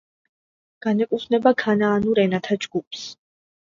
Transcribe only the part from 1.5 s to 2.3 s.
ქანაანურ